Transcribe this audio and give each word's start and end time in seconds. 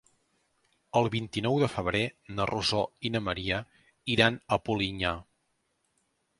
El 1.01 1.09
vint-i-nou 1.15 1.59
de 1.65 1.67
febrer 1.73 2.01
na 2.39 2.49
Rosó 2.53 2.81
i 3.09 3.13
na 3.17 3.23
Maria 3.29 3.61
iran 4.17 4.43
a 4.59 4.63
Polinyà. 4.67 5.17